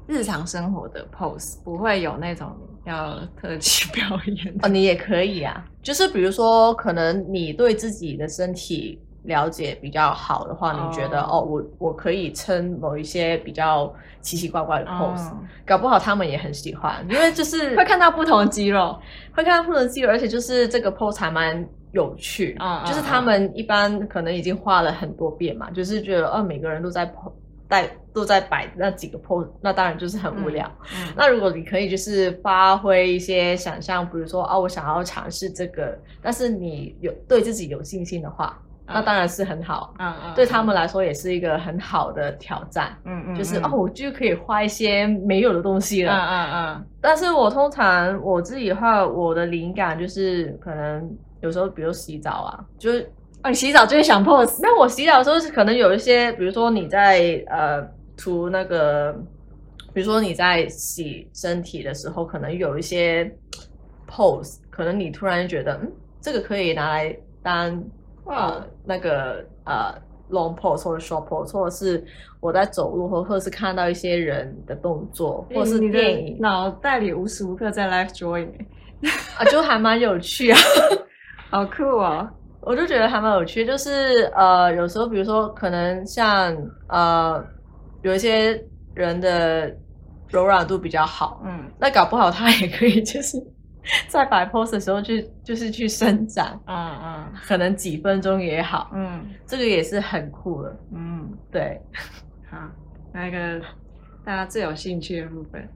[0.08, 2.52] 日常生活的 pose，不会有那种
[2.86, 4.68] 要特技表演哦。
[4.68, 18.98] 你也可以啊，就是比如说，可能你对自己的身体了解比较好的话，你觉得哦，哦，我我可以撑某一些比较奇奇怪怪的 pose，哦，搞不好他们也很喜欢，因为就 是会看到不同的肌肉，
[19.36, 21.68] 会看到不同的肌肉，而且就是这个 pose 还蛮。
[21.94, 27.34] 有趣啊，就是他们一般可能已经画了很多遍嘛，就是觉得哦，每个人都在 pose
[27.68, 30.66] 带都在摆那几个 pose，那当然就是很无聊。
[30.84, 39.94] 嗯嗯、那如果你可以就是发挥一些想象，比如说啊、哦，我想要尝试这个，但是你有对自己有信心的话，嗯、那当然是很好。
[40.00, 42.96] 嗯嗯，对他们来说也是一个很好的挑战。
[43.06, 46.14] 嗯嗯，就是哦，我就可以画一些没有的东西了。
[46.14, 46.86] 嗯嗯嗯。
[47.00, 51.10] 但是我通常我自己画，我的灵感就是可能。
[51.42, 54.60] 有时候，比如洗澡啊，就是啊，你洗澡就会想 pose。
[54.62, 57.82] 那我洗澡的时候是可能有一些，比如说你在呃
[58.16, 59.12] 涂那个，
[59.92, 63.36] 比如说你在洗身体的时候，可能有一些
[64.08, 67.84] pose，可能你突然觉得，嗯，这个可以拿来当
[68.32, 69.94] 呃那个呃
[70.30, 72.04] long pose 或者 short pose，或者是
[72.40, 78.50] 我在走路或或者是看到一些人的动作，或者是电影，脑袋里无时无刻在 live drawing，
[79.38, 80.58] 啊，就还蛮有趣啊。
[81.52, 82.32] 好酷啊！
[82.62, 86.56] 我就觉得还蛮有趣，就是呃，有时候比如说可能像
[86.88, 87.44] 呃，
[88.04, 88.64] 有一些
[88.94, 89.68] 人的
[90.30, 93.38] 柔软度比较好，嗯，那搞不好他也可以就是
[94.08, 101.82] 在摆 pose 的时候去就是去伸展，嗯嗯，可能几分钟也好，嗯，这个也是很酷的，嗯，对。
[102.50, 102.58] 好，
[103.14, 103.60] 那个
[104.24, 105.68] 大家最有兴趣的部分，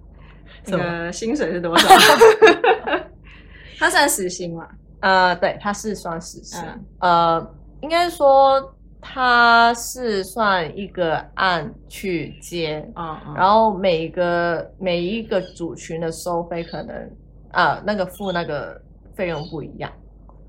[0.63, 1.87] 这个薪水是多少？
[3.79, 4.67] 他算时薪吗？
[5.01, 6.59] 呃，对，他是算时薪，
[6.99, 13.33] 嗯、呃，应该说他是算一个案去接，嗯，嗯。
[13.35, 17.11] 然后每一个每一个组群的收费可能，
[17.55, 18.79] 呃，那个付那个
[19.15, 19.91] 费用不一样，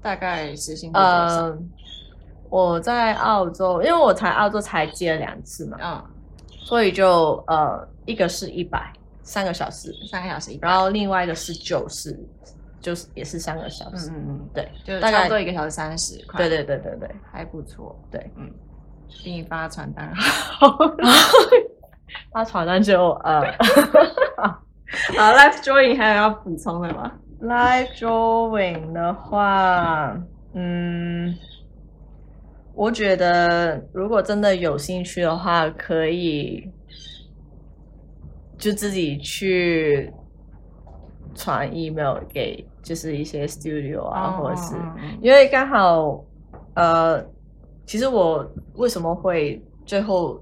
[0.02, 1.08] 大概时薪多少？
[1.08, 1.58] 呃，
[2.50, 6.04] 我在澳洲，因为我才澳洲才接了两次嘛，嗯，
[6.48, 8.92] 所以就呃，一个是一百
[9.22, 12.18] 三个小时，三个小时一百，然后另外一个是九十。
[12.78, 18.48] 就是也是三个小时，嗯嗯对，就大概做一个小时三十块，对对对对对，还不错，对，嗯，
[19.24, 20.78] 给你发传单， 好，
[22.30, 23.42] 发传单就呃，
[25.16, 30.16] 好，live drawing 还有要补充的吗？life drawing 的话，
[30.54, 31.34] 嗯，
[32.74, 36.70] 我觉得如果真的有兴趣的话，可以
[38.56, 40.12] 就自己去
[41.34, 42.66] 传 email 给。
[42.86, 44.76] 就是一些 studio 啊，oh, 或者是
[45.20, 46.24] 因为刚好，
[46.74, 47.20] 呃，
[47.84, 50.40] 其实我为什么会最后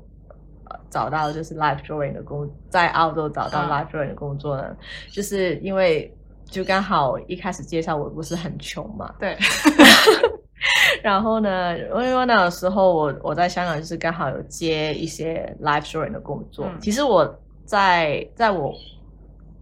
[0.95, 4.77] 找到就是 live drawing 的工，在澳洲找到 live drawing 的工作呢？Oh.
[5.13, 9.37] 就是因为就刚好一开始介绍我不是很穷嘛，对。
[11.03, 16.67] 然后呢，因为那个时候我我在香港就是刚好有接一些 live drawing 的工作。
[16.67, 18.73] 嗯、其实我在在我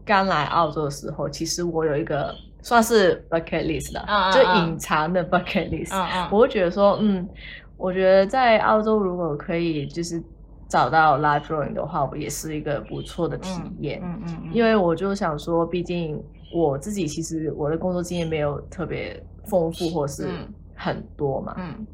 [0.04, 2.34] 刚来澳洲的时候，其实我有一个。
[2.64, 4.32] 算是 bucket list 的，uh, uh, uh.
[4.32, 5.88] 就隐藏的 bucket list。
[5.88, 6.28] Uh, uh.
[6.30, 7.28] 我会觉得说，嗯，
[7.76, 10.22] 我觉得在澳洲如果可以就是
[10.72, 14.00] 找到 live drawing 的话，我也是一个不错的体验。
[14.02, 16.18] 嗯嗯，嗯嗯，因为我就想说，毕竟
[16.50, 20.30] 我自己其实我的工作经验没有特别丰富或是
[20.74, 21.86] 很多嘛，嗯，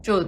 [0.00, 0.24] 就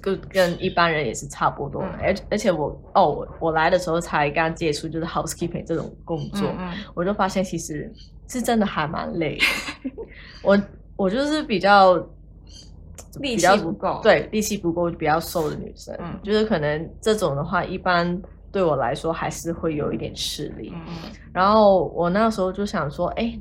[0.00, 1.80] 跟跟一般人也是差不多。
[2.02, 7.88] 而、嗯、而且我哦，我我来的时候才刚接触就是 housekeeping 这种工作，嗯嗯、我就发现其实
[8.26, 9.90] 是真的还蛮累的。
[10.42, 10.60] 我
[10.96, 12.04] 我就是比较。
[13.20, 18.20] 力气不够，对，力气不够比较瘦的女生，嗯，就是可能这种的话，一般
[18.52, 20.72] 对我来说还是会有一点吃力。
[20.74, 21.12] 嗯嗯。
[21.32, 23.38] 然后我那时候就想说，哎，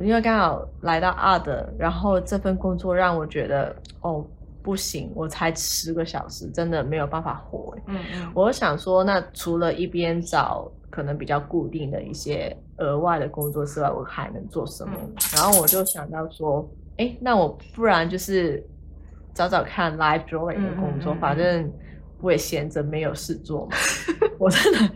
[0.00, 4.24] 因为刚好来到阿德，然后这份工作让我觉得，哦，
[4.62, 7.74] 不行，我才十个小时，真的没有办法活。
[7.86, 8.32] 嗯嗯。
[8.34, 14.92] 我想说，那除了一边找可能比较固定的一些额外的工作之外，我还能做什么？
[14.96, 15.14] 嗯。
[15.34, 18.62] 然后我就想到说，哎，那我不然就是。
[19.34, 21.72] 找找看 live drawing 的工作，嗯嗯嗯嗯，反正
[22.20, 23.72] 我也闲着没有事做嘛。
[24.38, 24.94] 我真的，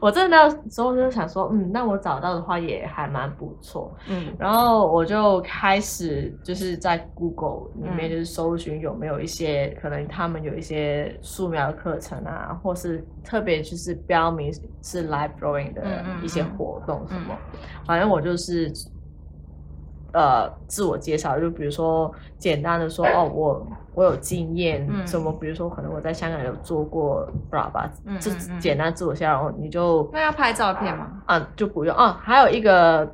[0.00, 3.96] 我真的那时候就想说，嗯，那我找到的话也还蛮不错。
[4.08, 17.38] 嗯，然后我就开始就是在 Google 里面就是搜寻有没有一些、嗯、可能他们有一些素描课程啊，或是特别就是标明是 live drawing 的一些活动什么。
[17.86, 18.68] 反正我就是。
[20.12, 31.22] 呃，自我介绍就比如说简单的说哦，我我有经验，嗯、什么比如说可能我在香港有做过，布拉巴，这简单自我介绍，你就那要拍照片吗？
[31.26, 32.18] 啊，就不用啊。
[32.22, 33.06] 还有一个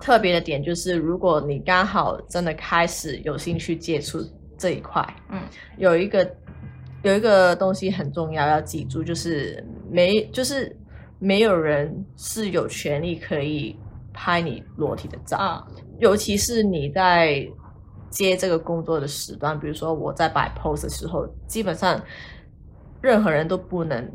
[0.00, 4.18] 特别的点就是，如果你刚好真的开始有兴趣接触
[4.58, 5.40] 这一块，嗯，
[5.78, 6.30] 有一个
[7.02, 10.76] 有一个东西很重要要记住，就是没就是
[11.18, 13.78] 没有人是有权利可以
[14.16, 15.36] 拍你裸体的照。
[15.36, 15.64] 啊
[15.98, 17.46] 尤其是你在
[18.10, 21.98] 接这个工作的时段，比如说我在摆 pose 的时候，基本上
[23.00, 24.06] 任何人都不能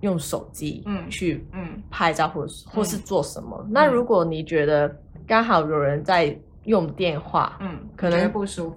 [0.00, 3.60] 用手机嗯去嗯拍照或是、嗯、或是做什么。
[3.64, 4.88] 嗯、那如果你觉得
[5.26, 8.76] 刚好有人在用电话，嗯，可能不舒服，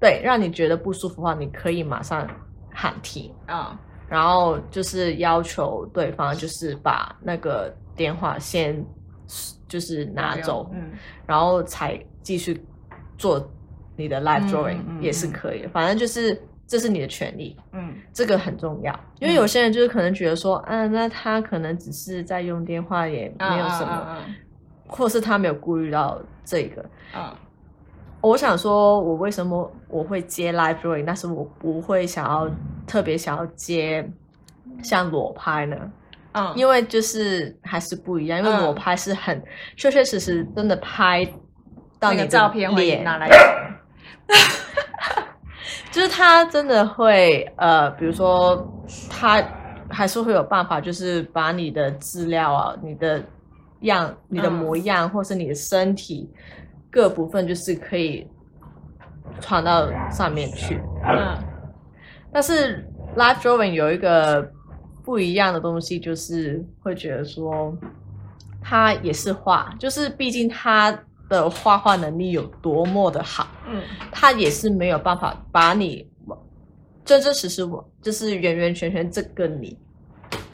[0.00, 2.26] 对，让你觉得不舒服的话，你可以马上
[2.72, 3.78] 喊停啊，
[4.08, 8.82] 然后就是要求对方就是把那个电话先。
[9.70, 10.90] 就是拿走，嗯，
[11.24, 12.60] 然后才继续
[13.16, 13.48] 做
[13.96, 15.68] 你的 live drawing 也是可以的。
[15.68, 18.92] 反正就是这是你的权利，嗯，这个很重要。
[19.20, 24.18] 因为有些人就是可能觉得说，嗯，那他可能只是在用电话，也没有什么，
[24.88, 26.84] 或是他没有顾虑到这个。
[27.14, 27.32] 嗯，
[28.20, 32.50] 我想说，我为什么我会接 live drawing，但是我不会想要
[32.88, 34.10] 特别想要接
[34.82, 35.76] 像裸拍呢？
[36.32, 39.42] 嗯，因为就是还是不一样，因为裸拍是很
[39.76, 41.26] 确确实实真的拍
[41.98, 43.28] 到你的照片会拿来
[45.90, 48.64] 就是他真的会呃，比如说
[49.10, 49.42] 他
[49.90, 53.20] 还是会有办法，就是把你的资料啊、你的
[53.80, 56.30] 样、你的模样，或是你的身体
[56.92, 58.24] 各部分，就是可以
[59.40, 60.80] 传到上面去。
[61.04, 61.36] 嗯，
[62.32, 64.48] 但是 live drawing 有一个。
[65.10, 67.76] 不一样的东西就是会觉得说，
[68.62, 70.96] 他也是画，就是毕竟他
[71.28, 76.08] 的画画能力有多么的好，嗯，他也是没有办法把你
[77.04, 77.68] 真真实实，
[78.00, 79.76] 就是完完全全这个你，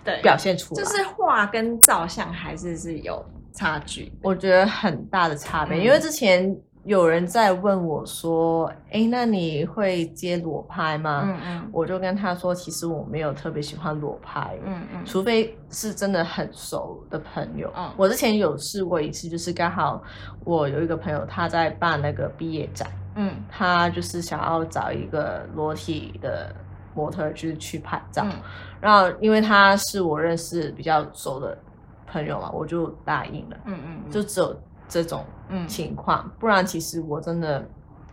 [0.03, 6.57] 对，表现出来，就是画跟照相还是是有差距，我觉得很大的差别，嗯，因为之前。
[6.87, 17.69] 有人在问我说：“哎，那你会接裸拍吗？”嗯嗯，我就跟他说：“其实我没有特别喜欢裸拍，嗯嗯，除非是真的很熟的朋友。
[17.77, 20.01] 嗯，我之前有试过一次，就是刚好
[20.45, 26.55] 我有一个朋友他在办那个毕业展，嗯，他就是想要找一个裸体的
[26.95, 28.23] 模特，就是去拍照。
[28.25, 28.33] 嗯，
[28.81, 31.59] 然后因为他是我认识比较熟的
[32.07, 33.57] 朋友嘛，我就答应了。
[33.65, 34.57] 嗯嗯，就只有。
[34.89, 35.25] 这种
[35.67, 37.69] 情况，嗯，不然其实我真的，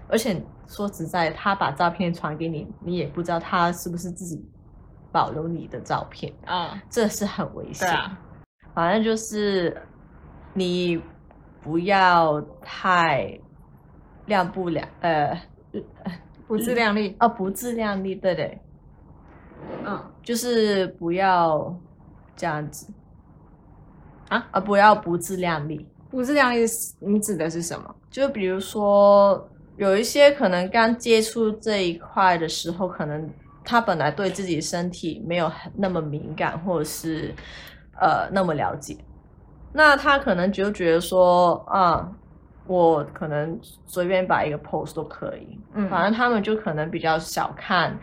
[0.07, 4.43] 而且说实在，他把照片传给你，你也不知道他是不是自己
[5.11, 7.87] 保留你的照片啊，这是很危险。
[7.89, 8.17] 啊，
[8.73, 9.81] 反正就是
[10.53, 11.01] 你
[11.61, 13.39] 不要太
[14.25, 15.39] 亮不亮，呃，
[16.47, 17.15] 不自量力。
[17.19, 18.59] 哦，不自量力，对对，
[19.85, 21.75] 嗯，就是不要
[22.35, 22.91] 这样子。
[24.29, 24.47] 啊？
[24.51, 25.87] 啊，不要不自量力。
[26.13, 26.63] 不自量力，
[26.99, 27.95] 你指的是什么？
[28.11, 33.27] 就比如说，有一些可能刚接触这一块的时候，可能
[33.65, 37.33] 他本来对自己身体没有那么敏感，或者是
[37.99, 38.95] 呃那么了解，
[39.73, 42.07] 那他可能就觉得说啊，
[42.67, 47.97] 我可能随便摆一个 pose 都可以，嗯，反正他们就可能比较小看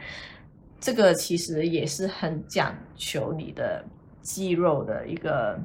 [0.80, 3.84] 这个，其实也是很讲求你的
[4.20, 5.56] 肌肉的一个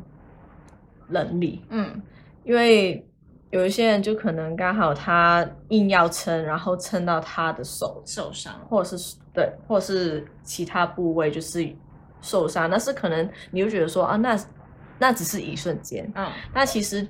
[1.07, 2.01] 能力，嗯，
[2.45, 3.05] 因为
[3.49, 11.67] 有一些人就可能刚好他硬要撑，然后撑到他的手受伤，或者是对，或者是其他部位就是
[12.21, 14.39] 受伤，那是可能你就觉得说啊，那
[14.97, 17.05] 那只是一瞬间，嗯，那其实。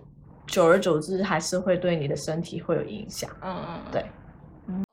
[0.47, 3.27] 久而久之，还是会对你的身体会有影响。
[3.41, 4.05] 嗯嗯，对。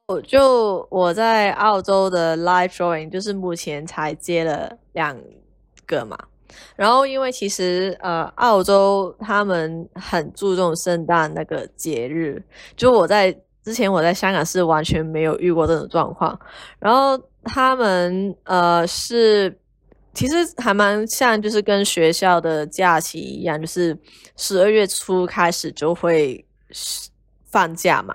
[0.07, 5.15] 我就我在澳洲的 live drawing，就是目前才接了两
[5.85, 6.17] 个嘛。
[6.77, 12.43] 然后，因为其实呃，澳洲他们很注重圣诞那个节日，
[12.77, 13.33] 就我在
[13.65, 16.39] 之前我在香港是完全没有遇过这种状况。
[16.79, 19.57] 然后他们呃是。
[20.15, 23.97] 其实还蛮像，就是跟学校的假期一样，就是
[24.37, 26.45] 十二月初开始就会
[27.47, 28.15] 放假嘛，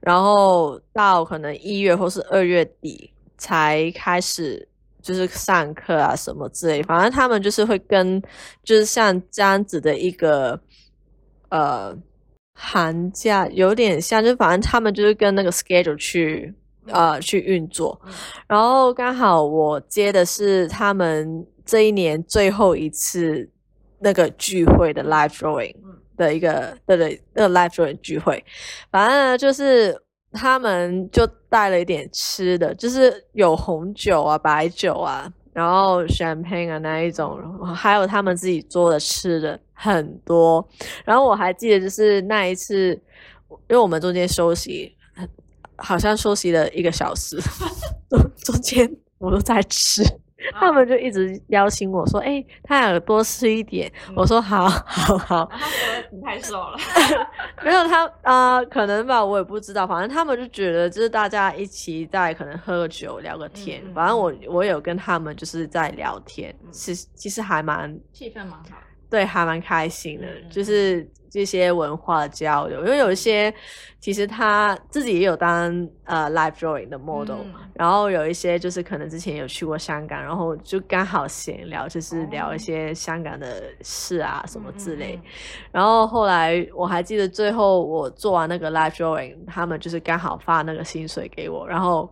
[0.00, 4.66] 然后到可能一月或是二月底才开始
[5.04, 8.20] 就是上课啊什么之类，反正他们就是会跟
[8.64, 10.58] 就是像这样子的一个
[11.50, 11.96] 呃
[12.54, 16.52] 寒假有点像，就反正他们就是跟那个 schedule 去。
[16.88, 17.98] 呃，去运作，
[18.46, 23.48] 然后刚好我接的是他们这一年最后一次
[24.00, 25.74] 那个聚会的 live drawing
[26.14, 28.44] 的一个，对对，那个 live drawing 聚会，
[28.90, 29.98] 反正就是
[30.34, 37.40] 他们就带了一点吃的，就是有红酒啊、白酒啊，然后 champagne 啊那一种，
[37.74, 40.68] 还有他们自己做的吃的很多，
[41.04, 42.90] 然后我还记得就是那一次，
[43.48, 44.94] 因为我们中间休息。
[45.76, 47.36] 好像休息了一个小时，
[48.44, 50.04] 中间我都在吃，
[50.52, 53.90] 他们就一直邀请我说：“哎、欸，他想多吃一点。
[54.08, 55.50] 嗯”我说：“好，好，好。”
[56.12, 56.76] 你太瘦了，
[57.64, 59.86] 没有他啊、呃，可能吧，我也不知道。
[59.86, 63.82] 反正他们就觉得，就是大家一起在可能喝个酒聊个天。
[63.84, 68.78] 嗯、反正我我有跟他们就是在聊天，其、实、其实还蛮气氛蛮好，
[69.14, 71.08] 对，还蛮开心的，嗯、就是。
[71.34, 73.52] 这些文化交流，因为有一些
[73.98, 75.66] 其实他自己也有当
[76.04, 85.20] 呃 live drawing 的 model，嗯，然后有一些就是可能之前有去过香港，然后就刚好闲聊，就是聊一些香港的事啊什么之类。
[85.72, 92.08] 然后后来我还记得最后我做完那个 live drawing，他们就是刚好发那个薪水给我，然后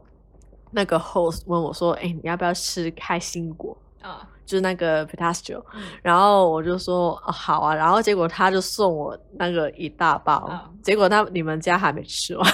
[0.72, 4.28] 那个 host 问我说：“哎，你要不要吃开心果？”啊。
[4.44, 12.46] 就是那个 pistachio，嗯，然后我就说，哦，好啊，然后结果他就送我那个一大包，嗯，结果他你们家还没吃完，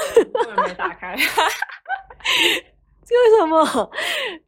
[0.65, 1.21] 没打开，为
[3.41, 3.91] 什么？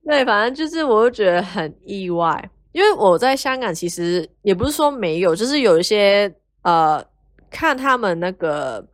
[0.05, 6.33] 对，反正就是我就觉得很意外，因为我在香港其实也不是说没有，就是有一些
[6.63, 7.03] 呃，
[7.51, 8.85] 看他们那个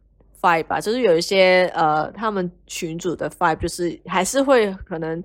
[0.40, 5.22] vibe 吧，就是有一些呃，他们群组的 vibe 就是还是会可能。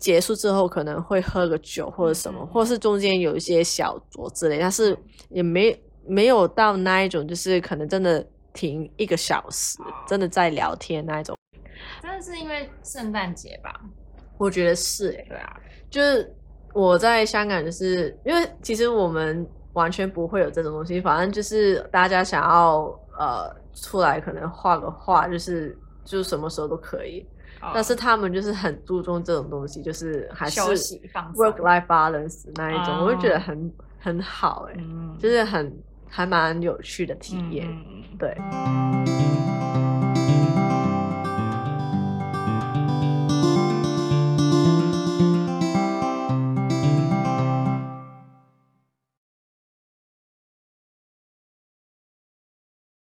[0.00, 4.96] 结束之后可能会喝个酒或者什么，嗯、或是中间有一些小酌之类，但是
[5.28, 9.78] 也没没有到那一种，就是可能真的停一个小时，
[10.08, 11.36] 真的在聊天那一种。
[12.02, 13.78] 真的是因为圣诞节吧？
[14.38, 15.54] 我觉得是对啊，
[15.90, 16.34] 就是
[16.72, 22.84] 我在香港，就是因为其实我们完全不会有这种东西，反正就是大家想要
[23.18, 27.26] 呃出来可能画个画，就是就是什么时候都可以。
[27.74, 34.84] 但是他们就是很注重这种东西，就是还是 work life balance 那一种，我就觉得很很好哎、欸，
[35.18, 35.72] 就是很
[36.08, 37.68] 还蛮有趣的体验，
[38.18, 38.36] 对。